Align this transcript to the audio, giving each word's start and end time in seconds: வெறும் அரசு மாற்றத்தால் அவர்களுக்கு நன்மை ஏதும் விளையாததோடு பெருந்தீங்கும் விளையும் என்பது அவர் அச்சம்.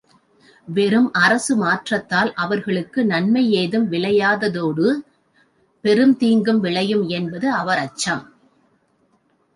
வெறும் 0.67 1.09
அரசு 1.11 1.53
மாற்றத்தால் 1.55 2.31
அவர்களுக்கு 2.35 3.05
நன்மை 3.05 3.43
ஏதும் 3.51 3.85
விளையாததோடு 3.91 4.87
பெருந்தீங்கும் 5.83 6.59
விளையும் 6.59 7.05
என்பது 7.09 7.49
அவர் 7.51 7.77
அச்சம். 7.77 8.23